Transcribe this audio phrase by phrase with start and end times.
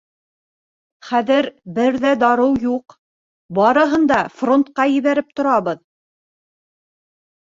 [1.07, 2.95] Хәҙер бер ҙә дарыу юҡ,
[3.59, 5.85] барыһын да фронтҡа ебәреп торабыҙ.